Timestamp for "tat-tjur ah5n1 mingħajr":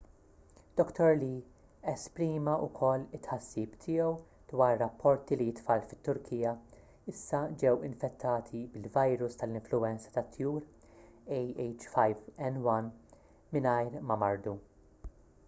10.15-14.01